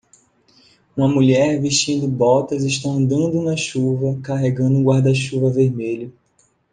[0.97, 6.11] Uma mulher vestindo botas está andando na chuva carregando um guarda-chuva vermelho.